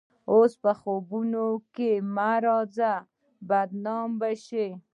اوس 0.31 0.51
په 0.63 0.71
خوبونو 0.79 1.45
کښې 1.75 1.91
هم 2.01 2.05
مه 2.15 2.31
راځه 2.45 2.91
بدنامه 3.49 4.15
به 4.19 4.31
شې 4.45 4.67